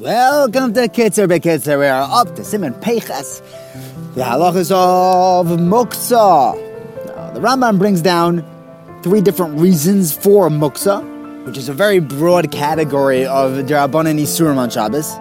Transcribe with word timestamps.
Welcome 0.00 0.74
to 0.74 0.88
Kitzer 0.88 1.28
Bekitzer. 1.28 1.78
We 1.78 1.86
are 1.86 2.08
up 2.10 2.34
to 2.34 2.42
Simon 2.42 2.74
Peiches, 2.74 3.40
the 4.14 4.22
halachas 4.22 4.72
of 4.72 5.46
Muksa. 5.58 6.56
Now, 7.06 7.30
the 7.30 7.38
Rambam 7.40 7.78
brings 7.78 8.00
down 8.00 8.44
three 9.04 9.20
different 9.20 9.60
reasons 9.60 10.12
for 10.12 10.48
Muksa, 10.48 11.46
which 11.46 11.56
is 11.56 11.68
a 11.68 11.72
very 11.72 12.00
broad 12.00 12.50
category 12.50 13.24
of 13.26 13.52
Darabanan 13.66 14.18
Isurim 14.20 14.56
on 14.56 14.70
Shabbos. 14.70 15.16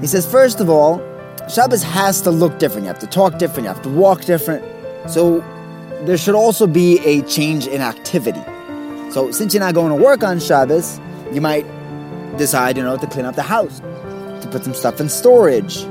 He 0.00 0.08
says, 0.08 0.28
first 0.28 0.58
of 0.58 0.68
all, 0.68 0.98
Shabbos 1.48 1.84
has 1.84 2.20
to 2.22 2.32
look 2.32 2.58
different. 2.58 2.86
You 2.86 2.88
have 2.88 2.98
to 2.98 3.06
talk 3.06 3.38
different. 3.38 3.68
You 3.68 3.74
have 3.74 3.82
to 3.82 3.88
walk 3.88 4.22
different. 4.22 4.64
So 5.08 5.38
there 6.06 6.18
should 6.18 6.34
also 6.34 6.66
be 6.66 6.98
a 7.04 7.22
change 7.22 7.68
in 7.68 7.80
activity. 7.80 8.42
So 9.12 9.30
since 9.30 9.54
you're 9.54 9.62
not 9.62 9.74
going 9.74 9.96
to 9.96 10.04
work 10.04 10.24
on 10.24 10.40
Shabbos, 10.40 10.98
you 11.32 11.40
might 11.40 11.66
decide, 12.34 12.76
you 12.76 12.82
know, 12.82 12.96
to 12.96 13.06
clean 13.06 13.24
up 13.24 13.34
the 13.34 13.42
house 13.42 13.80
to 13.80 14.48
put 14.50 14.64
some 14.64 14.74
stuff 14.74 15.00
in 15.00 15.08
storage. 15.08 15.84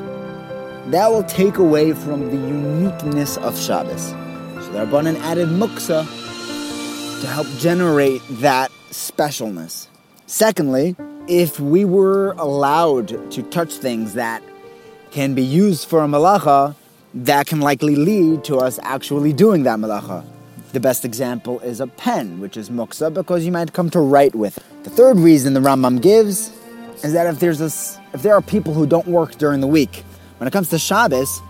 That 0.87 1.09
will 1.09 1.23
take 1.23 1.57
away 1.57 1.93
from 1.93 2.29
the 2.29 2.35
uniqueness 2.35 3.37
of 3.37 3.57
Shabbos. 3.59 4.09
So 4.65 4.71
the 4.71 4.85
Rabbanan 4.85 5.19
added 5.21 5.47
muksa 5.49 6.05
to 7.21 7.27
help 7.27 7.47
generate 7.57 8.21
that 8.41 8.69
specialness. 8.89 9.87
Secondly, 10.25 10.95
if 11.27 11.59
we 11.59 11.85
were 11.85 12.31
allowed 12.33 13.31
to 13.31 13.43
touch 13.43 13.73
things 13.73 14.13
that 14.15 14.43
can 15.11 15.33
be 15.33 15.43
used 15.43 15.87
for 15.87 16.03
a 16.03 16.07
malacha, 16.07 16.75
that 17.13 17.47
can 17.47 17.61
likely 17.61 17.95
lead 17.95 18.43
to 18.45 18.57
us 18.57 18.79
actually 18.83 19.31
doing 19.31 19.63
that 19.63 19.79
malacha. 19.79 20.25
The 20.73 20.79
best 20.79 21.05
example 21.05 21.59
is 21.59 21.79
a 21.81 21.85
pen, 21.85 22.39
which 22.39 22.57
is 22.57 22.71
muksa, 22.71 23.13
because 23.13 23.45
you 23.45 23.51
might 23.51 23.73
come 23.73 23.91
to 23.91 23.99
write 23.99 24.33
with. 24.33 24.57
It. 24.57 24.83
The 24.83 24.89
third 24.89 25.19
reason 25.19 25.53
the 25.53 25.59
Rambam 25.59 26.01
gives 26.01 26.51
is 27.03 27.13
that 27.13 27.27
if 27.27 27.39
there's 27.39 27.61
a, 27.61 27.67
if 28.11 28.23
there 28.23 28.33
are 28.33 28.41
people 28.41 28.73
who 28.73 28.87
don't 28.87 29.05
work 29.05 29.35
during 29.35 29.61
the 29.61 29.67
week, 29.67 30.03
when 30.39 30.47
it 30.47 30.51
comes 30.51 30.69
to 30.69 30.79
Shabbos, 30.79 31.41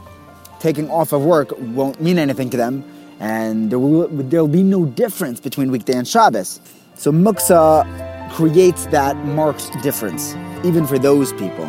taking 0.59 0.91
off 0.91 1.13
of 1.13 1.23
work 1.23 1.53
won't 1.57 2.01
mean 2.01 2.19
anything 2.19 2.49
to 2.49 2.57
them, 2.57 2.83
and 3.21 3.71
there 3.71 3.79
will 3.79 4.09
there'll 4.09 4.49
be 4.49 4.61
no 4.61 4.85
difference 4.85 5.39
between 5.39 5.71
weekday 5.71 5.95
and 5.95 6.05
Shabbos. 6.05 6.59
So 6.95 7.09
muksa 7.13 7.87
creates 8.31 8.87
that 8.87 9.15
marked 9.25 9.71
difference, 9.81 10.35
even 10.65 10.85
for 10.85 10.99
those 10.99 11.31
people. 11.31 11.65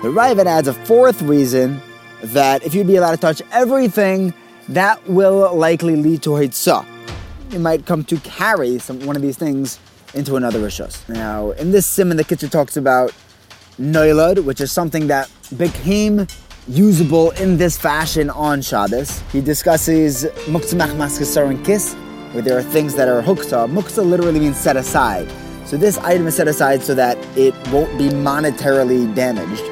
The 0.00 0.08
Raavad 0.08 0.46
adds 0.46 0.66
a 0.66 0.72
fourth 0.72 1.20
reason 1.20 1.78
that 2.22 2.64
if 2.64 2.74
you'd 2.74 2.86
be 2.86 2.96
allowed 2.96 3.10
to 3.10 3.18
touch 3.18 3.42
everything, 3.52 4.32
that 4.68 5.06
will 5.08 5.54
likely 5.54 5.96
lead 5.96 6.22
to 6.22 6.30
hitzah. 6.30 6.84
You 7.52 7.60
might 7.60 7.86
come 7.86 8.04
to 8.04 8.18
carry 8.18 8.78
some 8.78 9.04
one 9.06 9.16
of 9.16 9.22
these 9.22 9.36
things 9.36 9.78
into 10.14 10.36
another 10.36 10.58
rishos. 10.58 11.08
Now, 11.08 11.52
in 11.52 11.70
this 11.70 11.86
simon, 11.86 12.16
the 12.16 12.24
Kitzur 12.24 12.50
talks 12.50 12.76
about 12.76 13.12
noilad, 13.78 14.44
which 14.44 14.60
is 14.60 14.72
something 14.72 15.06
that 15.06 15.30
became 15.56 16.26
usable 16.66 17.30
in 17.32 17.58
this 17.58 17.78
fashion 17.78 18.30
on 18.30 18.62
Shabbos. 18.62 19.20
He 19.30 19.40
discusses 19.40 20.24
muktzamach 20.46 20.90
maskasar 20.96 21.48
and 21.48 21.64
kiss, 21.64 21.94
where 22.32 22.42
there 22.42 22.58
are 22.58 22.62
things 22.62 22.96
that 22.96 23.08
are 23.08 23.22
huksa. 23.22 23.70
Muksa 23.70 24.04
literally 24.04 24.40
means 24.40 24.56
set 24.56 24.76
aside. 24.76 25.30
So 25.66 25.76
this 25.76 25.98
item 25.98 26.26
is 26.26 26.36
set 26.36 26.48
aside 26.48 26.82
so 26.82 26.94
that 26.94 27.16
it 27.36 27.54
won't 27.70 27.96
be 27.98 28.08
monetarily 28.08 29.12
damaged. 29.14 29.62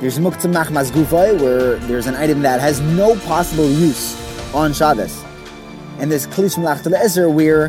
There's 0.00 0.18
muktzamach 0.18 0.66
masgufay, 0.66 1.40
where 1.40 1.76
there's 1.76 2.06
an 2.06 2.14
item 2.14 2.42
that 2.42 2.60
has 2.60 2.80
no 2.80 3.16
possible 3.20 3.68
use 3.68 4.23
on 4.54 4.72
Shabbos. 4.72 5.22
And 5.98 6.10
there's 6.10 6.26
klish 6.26 6.56
malach 6.56 7.34
where 7.34 7.68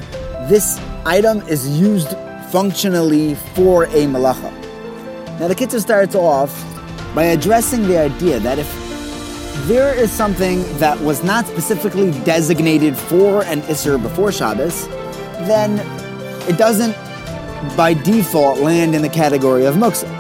this 0.50 0.80
item 1.06 1.42
is 1.48 1.68
used 1.80 2.16
functionally 2.52 3.36
for 3.54 3.86
a 3.86 4.06
malacha. 4.06 4.52
Now 5.40 5.48
the 5.48 5.56
Kitzur 5.56 5.82
starts 5.82 6.16
off 6.16 6.52
by 7.14 7.24
addressing 7.24 7.88
the 7.88 7.98
idea 8.00 8.40
that 8.40 8.60
if 8.60 8.68
there 9.68 9.94
is 9.94 10.12
something 10.12 10.64
that 10.80 11.00
was 11.02 11.24
not 11.24 11.48
specifically 11.48 12.12
designated 12.24 12.98
for 12.98 13.44
an 13.46 13.62
Isser 13.64 14.02
before 14.02 14.32
Shabbos, 14.32 14.88
then 15.48 15.80
it 16.48 16.58
doesn't 16.58 16.96
by 17.76 17.94
default 17.94 18.60
land 18.60 18.96
in 18.96 19.02
the 19.02 19.10
category 19.10 19.66
of 19.66 19.76
Muksa. 19.76 20.12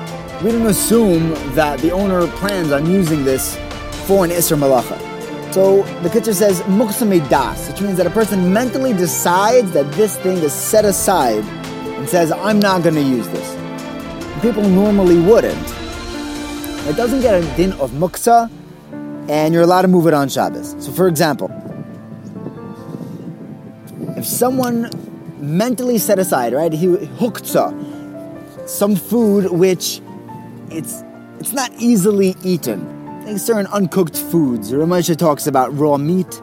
We 0.41 0.51
don't 0.51 0.65
assume 0.65 1.29
that 1.53 1.79
the 1.79 1.91
owner 1.91 2.27
plans 2.27 2.71
on 2.71 2.89
using 2.89 3.23
this 3.23 3.55
for 4.05 4.25
an 4.25 4.31
Isser 4.31 4.57
Malacha. 4.57 5.14
So 5.51 5.83
the 6.01 6.09
Kitzur 6.09 6.33
says 6.33 6.61
Muksa 6.63 7.29
das, 7.29 7.69
which 7.69 7.81
means 7.81 7.97
that 7.97 8.05
a 8.05 8.09
person 8.09 8.51
mentally 8.51 8.93
decides 8.93 9.71
that 9.71 9.89
this 9.93 10.17
thing 10.17 10.37
is 10.37 10.51
set 10.51 10.83
aside 10.83 11.43
and 11.43 12.09
says, 12.09 12.31
I'm 12.31 12.59
not 12.59 12.83
going 12.83 12.95
to 12.95 13.01
use 13.01 13.27
this. 13.29 13.55
People 14.41 14.63
normally 14.63 15.19
wouldn't. 15.19 15.67
It 16.87 16.95
doesn't 16.95 17.21
get 17.21 17.41
a 17.41 17.55
din 17.55 17.71
of 17.73 17.91
muksa, 17.91 18.51
and 19.29 19.53
you're 19.53 19.63
allowed 19.63 19.83
to 19.83 19.87
move 19.87 20.07
it 20.07 20.13
on 20.13 20.29
Shabbos. 20.29 20.75
So, 20.83 20.91
for 20.91 21.07
example, 21.07 21.49
if 24.17 24.25
someone 24.25 24.89
mentally 25.39 25.97
set 25.97 26.19
aside, 26.19 26.53
right, 26.53 26.71
he 26.71 26.87
hukta, 26.87 27.73
some 28.67 28.95
food 28.95 29.51
which 29.51 30.01
it's 30.69 31.03
it's 31.39 31.53
not 31.53 31.71
easily 31.79 32.35
eaten. 32.43 32.94
Like 33.25 33.39
certain 33.39 33.65
uncooked 33.67 34.17
foods. 34.17 34.71
Ramesha 34.71 35.17
talks 35.17 35.47
about 35.47 35.75
raw 35.75 35.97
meat, 35.97 36.41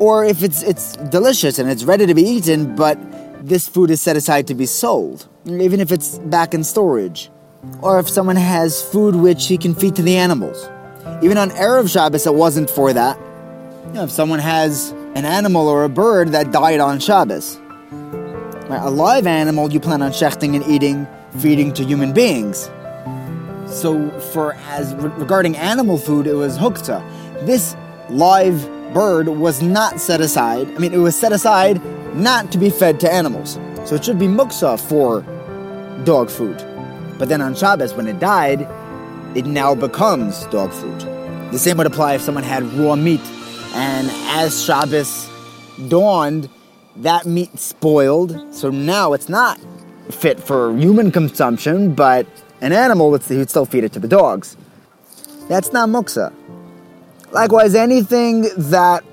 or 0.00 0.24
if 0.24 0.42
it's 0.42 0.62
it's 0.62 0.96
delicious 0.96 1.60
and 1.60 1.70
it's 1.70 1.84
ready 1.84 2.06
to 2.06 2.14
be 2.14 2.22
eaten, 2.22 2.74
but 2.74 2.98
this 3.46 3.68
food 3.68 3.88
is 3.90 4.00
set 4.00 4.16
aside 4.16 4.48
to 4.48 4.54
be 4.54 4.66
sold, 4.66 5.28
even 5.46 5.80
if 5.80 5.92
it's 5.92 6.18
back 6.18 6.54
in 6.54 6.64
storage. 6.64 7.30
Or 7.80 8.00
if 8.00 8.08
someone 8.08 8.34
has 8.34 8.82
food 8.82 9.14
which 9.14 9.46
he 9.46 9.56
can 9.56 9.76
feed 9.76 9.94
to 9.94 10.02
the 10.02 10.16
animals. 10.16 10.68
Even 11.22 11.38
on 11.38 11.50
Erev 11.50 11.88
Shabbos, 11.88 12.26
it 12.26 12.34
wasn't 12.34 12.68
for 12.68 12.92
that. 12.92 13.16
You 13.86 13.92
know, 13.92 14.02
if 14.04 14.10
someone 14.10 14.40
has 14.40 14.90
an 15.14 15.24
animal 15.24 15.68
or 15.68 15.84
a 15.84 15.88
bird 15.88 16.30
that 16.30 16.50
died 16.50 16.80
on 16.80 16.98
Shabbos, 16.98 17.58
right, 18.68 18.80
a 18.82 18.90
live 18.90 19.28
animal 19.28 19.72
you 19.72 19.78
plan 19.78 20.02
on 20.02 20.10
shechting 20.10 20.56
and 20.56 20.66
eating, 20.66 21.06
feeding 21.38 21.72
to 21.74 21.84
human 21.84 22.12
beings. 22.12 22.68
So, 23.72 24.10
for 24.32 24.54
as 24.68 24.94
regarding 24.94 25.56
animal 25.56 25.96
food, 25.96 26.26
it 26.26 26.34
was 26.34 26.58
hukta. 26.58 27.02
This 27.46 27.74
live 28.10 28.68
bird 28.92 29.28
was 29.28 29.62
not 29.62 29.98
set 29.98 30.20
aside. 30.20 30.68
I 30.74 30.78
mean, 30.78 30.92
it 30.92 30.98
was 30.98 31.18
set 31.18 31.32
aside 31.32 31.80
not 32.14 32.52
to 32.52 32.58
be 32.58 32.68
fed 32.68 33.00
to 33.00 33.12
animals. 33.12 33.58
So 33.84 33.94
it 33.94 34.04
should 34.04 34.18
be 34.18 34.26
muksa 34.26 34.78
for 34.78 35.22
dog 36.04 36.30
food. 36.30 36.58
But 37.18 37.28
then 37.28 37.40
on 37.40 37.54
Shabbos, 37.54 37.94
when 37.94 38.06
it 38.06 38.20
died, 38.20 38.68
it 39.34 39.46
now 39.46 39.74
becomes 39.74 40.44
dog 40.46 40.70
food. 40.72 41.00
The 41.52 41.58
same 41.58 41.78
would 41.78 41.86
apply 41.86 42.14
if 42.14 42.20
someone 42.20 42.44
had 42.44 42.64
raw 42.74 42.96
meat, 42.96 43.20
and 43.74 44.08
as 44.28 44.64
Shabbos 44.64 45.28
dawned, 45.88 46.48
that 46.96 47.24
meat 47.26 47.58
spoiled, 47.58 48.54
so 48.54 48.70
now 48.70 49.14
it's 49.14 49.28
not 49.28 49.58
fit 50.10 50.38
for 50.38 50.76
human 50.76 51.10
consumption, 51.10 51.94
but 51.94 52.26
an 52.62 52.72
animal 52.72 53.10
would 53.10 53.22
still 53.24 53.66
feed 53.66 53.84
it 53.84 53.92
to 53.92 53.98
the 53.98 54.08
dogs. 54.08 54.56
That's 55.48 55.72
not 55.72 55.88
muksa. 55.88 56.32
Likewise, 57.32 57.74
anything 57.74 58.42
that 58.56 59.04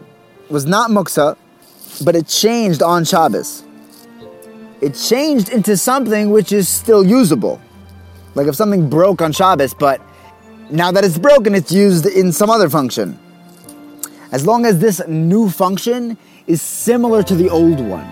was 0.49 0.65
not 0.65 0.91
muksa, 0.91 1.35
but 2.05 2.15
it 2.15 2.27
changed 2.27 2.83
on 2.83 3.03
Shabbos. 3.03 3.63
It 4.81 4.93
changed 4.93 5.49
into 5.49 5.75
something 5.75 6.29
which 6.29 6.51
is 6.51 6.69
still 6.69 7.03
usable. 7.03 7.59
Like 8.35 8.47
if 8.47 8.55
something 8.55 8.87
broke 8.87 9.21
on 9.21 9.31
Shabbos, 9.31 9.73
but 9.73 9.99
now 10.69 10.91
that 10.91 11.03
it's 11.03 11.17
broken, 11.17 11.55
it's 11.55 11.71
used 11.71 12.05
in 12.05 12.31
some 12.31 12.51
other 12.51 12.69
function. 12.69 13.17
As 14.31 14.45
long 14.45 14.67
as 14.67 14.77
this 14.77 15.01
new 15.07 15.49
function 15.49 16.17
is 16.45 16.61
similar 16.61 17.23
to 17.23 17.33
the 17.33 17.49
old 17.49 17.79
one. 17.79 18.07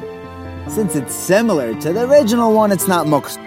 Since 0.68 0.96
it's 0.96 1.14
similar 1.14 1.80
to 1.80 1.94
the 1.94 2.09
original 2.09 2.53
one, 2.53 2.72
it's 2.72 2.88
not 2.88 3.06
muks. 3.06 3.38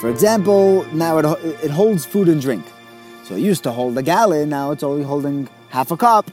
For 0.00 0.10
example, 0.10 0.84
now 0.92 1.18
it, 1.18 1.24
it 1.64 1.70
holds 1.70 2.04
food 2.04 2.28
and 2.28 2.40
drink. 2.40 2.64
So 3.24 3.34
it 3.34 3.40
used 3.40 3.62
to 3.64 3.72
hold 3.72 3.96
a 3.98 4.02
gallon, 4.02 4.50
now 4.50 4.70
it's 4.70 4.82
only 4.82 5.02
holding 5.02 5.48
half 5.70 5.90
a 5.90 5.96
cup 5.96 6.30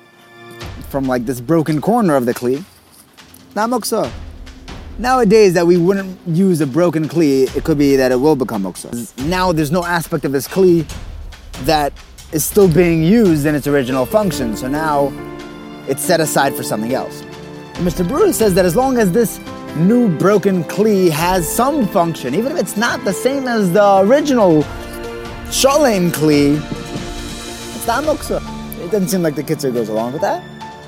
from 0.90 1.06
like 1.06 1.26
this 1.26 1.42
broken 1.42 1.82
corner 1.82 2.16
of 2.16 2.26
the 2.26 2.34
kli. 2.34 2.64
Not 3.56 3.70
muksa. 3.70 4.12
Nowadays, 5.00 5.54
that 5.56 5.66
we 5.66 5.78
wouldn't 5.78 6.20
use 6.28 6.62
a 6.62 6.68
broken 6.68 7.08
kli, 7.08 7.56
it 7.56 7.64
could 7.64 7.80
be 7.80 7.96
that 7.96 8.12
it 8.12 8.18
will 8.18 8.36
become 8.36 8.64
muksa. 8.64 9.18
Now, 9.26 9.52
there's 9.52 9.72
no 9.72 9.84
aspect 9.84 10.24
of 10.24 10.32
this 10.34 10.48
kli 10.48 10.86
that 11.66 11.94
is 12.32 12.46
still 12.46 12.68
being 12.68 13.04
used 13.04 13.46
in 13.46 13.56
its 13.56 13.66
original 13.66 14.06
function, 14.06 14.56
so 14.56 14.68
now 14.68 15.12
it's 15.88 16.04
set 16.04 16.20
aside 16.20 16.54
for 16.54 16.64
something 16.64 16.94
else. 16.94 17.24
And 17.76 17.86
Mishnah 17.86 18.06
Berurah 18.06 18.34
says 18.34 18.54
that 18.54 18.66
as 18.66 18.76
long 18.76 18.98
as 18.98 19.12
this 19.12 19.40
new 19.76 20.08
broken 20.18 20.64
kli 20.66 21.10
has 21.10 21.48
some 21.48 21.88
function, 21.88 22.36
even 22.36 22.52
if 22.52 22.60
it's 22.60 22.78
not 22.78 23.04
the 23.06 23.14
same 23.14 23.48
as 23.48 23.72
the 23.72 24.00
original 24.00 24.62
shalem 25.52 26.12
kli, 26.12 26.58
it's 27.76 27.88
not 27.88 28.04
muksa. 28.04 28.38
It 28.84 28.92
doesn't 28.92 29.08
seem 29.08 29.24
like 29.24 29.36
the 29.36 29.44
Kitzur 29.44 29.74
goes 29.74 29.90
along 29.90 30.14
with 30.14 30.22
that. 30.22 30.44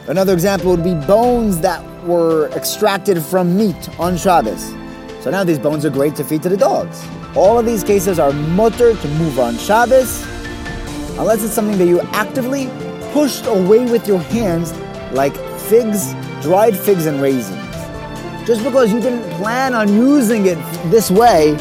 Another 0.08 0.34
example 0.34 0.70
would 0.70 0.84
be 0.84 0.94
bones 0.94 1.60
that 1.62 1.84
were 2.04 2.50
extracted 2.50 3.22
from 3.24 3.58
meat 3.58 3.90
on 4.00 4.18
Shabbos. 4.18 4.70
So 5.22 5.32
now 5.32 5.44
these 5.44 5.58
bones 5.58 5.84
are 5.84 5.90
great 5.90 6.16
to 6.18 6.24
feed 6.24 6.44
to 6.44 6.50
the 6.50 6.58
dogs. 6.58 7.04
All 7.36 7.58
of 7.58 7.66
these 7.66 7.84
cases 7.84 8.20
are 8.20 8.32
mutter 8.32 8.96
to 8.96 9.08
move 9.16 9.40
on 9.40 9.58
Shabbos, 9.58 10.24
unless 11.18 11.44
it's 11.44 11.54
something 11.54 11.80
that 11.80 11.88
you 11.88 12.02
actively 12.12 12.70
pushed 13.14 13.48
away 13.48 13.90
with 13.90 14.08
your 14.08 14.20
hands, 14.20 14.74
like 15.12 15.36
figs, 15.62 16.14
dried 16.44 16.78
figs, 16.78 17.08
and 17.08 17.20
raisins. 17.20 17.65
Just 18.46 18.64
because 18.64 18.94
you 18.94 19.00
didn't 19.00 19.28
plan 19.38 19.74
on 19.74 19.92
using 19.92 20.46
it 20.46 20.58
this 20.92 21.10
way 21.10 21.54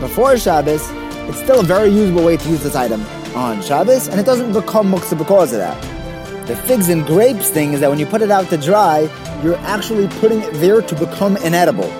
before 0.00 0.36
Shabbos, 0.36 0.82
it's 1.28 1.38
still 1.38 1.60
a 1.60 1.62
very 1.62 1.88
usable 1.88 2.24
way 2.24 2.36
to 2.36 2.48
use 2.48 2.64
this 2.64 2.74
item 2.74 3.06
on 3.36 3.62
Shabbos, 3.62 4.08
and 4.08 4.18
it 4.18 4.26
doesn't 4.26 4.52
become 4.52 4.90
muktzah 4.90 5.16
because 5.16 5.52
of 5.52 5.58
that. 5.58 6.46
The 6.48 6.56
figs 6.56 6.88
and 6.88 7.06
grapes 7.06 7.50
thing 7.50 7.74
is 7.74 7.80
that 7.80 7.90
when 7.90 8.00
you 8.00 8.06
put 8.06 8.22
it 8.22 8.32
out 8.32 8.48
to 8.50 8.56
dry, 8.56 9.08
you're 9.44 9.56
actually 9.58 10.08
putting 10.18 10.42
it 10.42 10.52
there 10.54 10.82
to 10.82 10.94
become 10.96 11.36
inedible. 11.36 11.90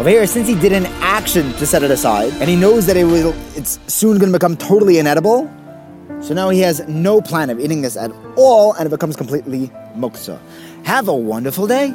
Over 0.00 0.10
here, 0.10 0.26
since 0.26 0.48
he 0.48 0.56
did 0.56 0.72
an 0.72 0.86
action 1.00 1.52
to 1.52 1.66
set 1.66 1.84
it 1.84 1.92
aside, 1.92 2.32
and 2.40 2.50
he 2.50 2.56
knows 2.56 2.86
that 2.86 2.96
it 2.96 3.04
will, 3.04 3.32
it's 3.54 3.78
soon 3.86 4.18
going 4.18 4.32
to 4.32 4.38
become 4.38 4.56
totally 4.56 4.98
inedible, 4.98 5.48
so 6.20 6.34
now 6.34 6.48
he 6.48 6.58
has 6.60 6.80
no 6.88 7.20
plan 7.20 7.50
of 7.50 7.60
eating 7.60 7.82
this 7.82 7.96
at 7.96 8.10
all, 8.36 8.72
and 8.72 8.86
it 8.86 8.90
becomes 8.90 9.14
completely 9.14 9.68
muktzah. 9.96 10.40
Have 10.84 11.06
a 11.06 11.14
wonderful 11.14 11.68
day. 11.68 11.94